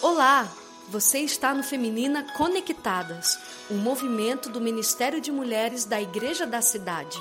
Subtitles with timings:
[0.00, 0.48] Olá,
[0.88, 3.36] você está no Feminina Conectadas,
[3.68, 7.18] um movimento do Ministério de Mulheres da Igreja da Cidade.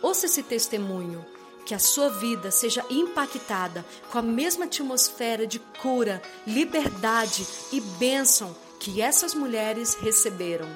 [0.00, 1.26] Ouça esse testemunho,
[1.66, 8.54] que a sua vida seja impactada com a mesma atmosfera de cura, liberdade e bênção
[8.78, 10.68] que essas mulheres receberam.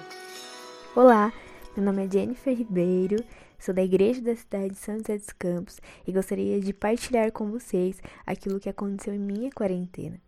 [0.97, 1.33] Olá,
[1.77, 3.25] meu nome é Jennifer Ribeiro,
[3.61, 7.49] sou da Igreja da cidade de São José dos Campos e gostaria de partilhar com
[7.49, 10.21] vocês aquilo que aconteceu em minha quarentena.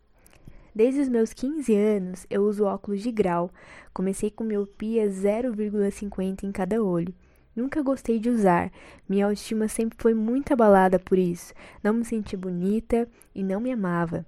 [0.75, 3.49] Desde os meus 15 anos, eu uso óculos de grau.
[3.93, 7.15] Comecei com miopia 0,50 em cada olho.
[7.55, 8.73] Nunca gostei de usar.
[9.09, 11.55] Minha autoestima sempre foi muito abalada por isso.
[11.81, 14.27] Não me senti bonita e não me amava.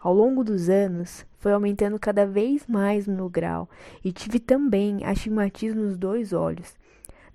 [0.00, 3.68] Ao longo dos anos, foi aumentando cada vez mais o meu grau
[4.02, 6.74] e tive também astigmatismo nos dois olhos.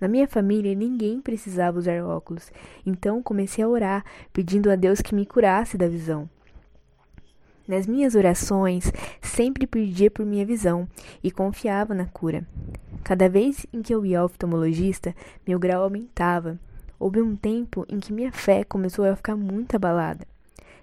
[0.02, 2.52] Na minha família, ninguém precisava usar óculos,
[2.84, 4.04] então comecei a orar,
[4.34, 6.28] pedindo a Deus que me curasse da visão.
[7.68, 10.88] Nas minhas orações, sempre pedia por minha visão
[11.22, 12.48] e confiava na cura.
[13.04, 15.14] Cada vez em que eu ia ao oftalmologista,
[15.46, 16.58] meu grau aumentava.
[16.98, 20.26] Houve um tempo em que minha fé começou a ficar muito abalada.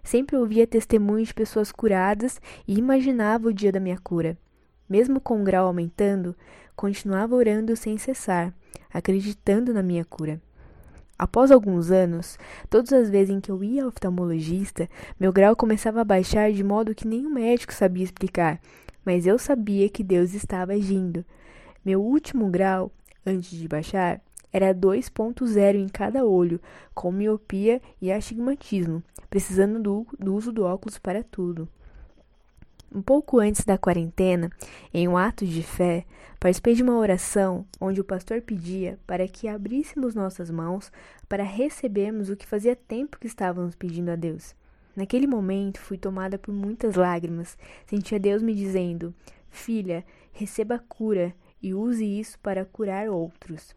[0.03, 4.37] Sempre ouvia testemunhos de pessoas curadas e imaginava o dia da minha cura.
[4.87, 6.37] Mesmo com o grau aumentando,
[6.77, 8.53] continuava orando sem cessar,
[8.93, 10.39] acreditando na minha cura.
[11.17, 12.37] Após alguns anos,
[12.69, 16.65] todas as vezes em que eu ia ao oftalmologista, meu grau começava a baixar de
[16.65, 18.61] modo que nenhum médico sabia explicar,
[19.05, 21.25] mas eu sabia que Deus estava agindo.
[21.85, 22.91] Meu último grau,
[23.25, 24.21] antes de baixar,
[24.53, 26.61] era 2.0 em cada olho,
[26.93, 31.69] com miopia e astigmatismo, precisando do, do uso do óculos para tudo.
[32.95, 34.49] Um pouco antes da quarentena,
[34.93, 36.07] em um ato de fé,
[36.39, 40.93] participei de uma oração onde o pastor pedia para que abríssemos nossas mãos
[41.29, 44.55] para recebermos o que fazia tempo que estávamos pedindo a Deus.
[44.95, 47.59] Naquele momento, fui tomada por muitas lágrimas.
[47.85, 49.13] Sentia Deus me dizendo:
[49.51, 53.75] Filha, receba cura e use isso para curar outros.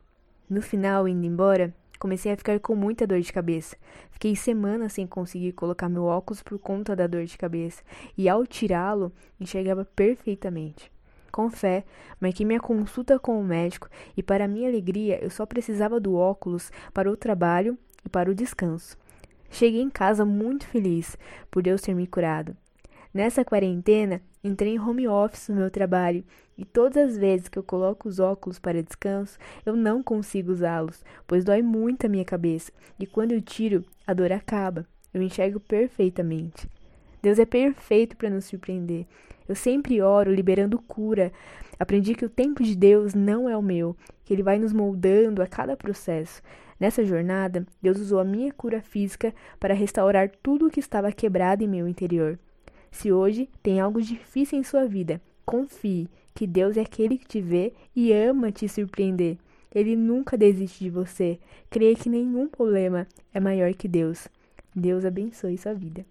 [0.48, 3.76] No final, indo embora, comecei a ficar com muita dor de cabeça.
[4.12, 7.84] Fiquei semanas sem conseguir colocar meu óculos por conta da dor de cabeça,
[8.18, 10.92] e ao tirá-lo, enxergava perfeitamente.
[11.32, 11.84] Com fé,
[12.20, 16.72] marquei minha consulta com o médico e, para minha alegria, eu só precisava do óculos
[16.94, 18.98] para o trabalho e para o descanso.
[19.50, 21.18] Cheguei em casa muito feliz
[21.52, 22.56] por Deus ter me curado.
[23.14, 26.24] Nessa quarentena, entrei em home office no meu trabalho
[26.58, 31.04] e todas as vezes que eu coloco os óculos para descanso, eu não consigo usá-los,
[31.28, 34.86] pois dói muito a minha cabeça e quando eu tiro, a dor acaba.
[35.14, 36.70] Eu enxergo perfeitamente.
[37.22, 39.06] Deus é perfeito para nos surpreender.
[39.48, 41.32] Eu sempre oro liberando cura.
[41.80, 45.42] Aprendi que o tempo de Deus não é o meu, que ele vai nos moldando
[45.42, 46.42] a cada processo.
[46.80, 51.64] Nessa jornada, Deus usou a minha cura física para restaurar tudo o que estava quebrado
[51.64, 52.38] em meu interior.
[52.92, 57.42] Se hoje tem algo difícil em sua vida, confie que Deus é aquele que te
[57.42, 59.37] vê e ama te surpreender.
[59.73, 61.39] Ele nunca desiste de você.
[61.70, 64.27] Creia que nenhum problema é maior que Deus.
[64.75, 66.05] Deus abençoe sua vida.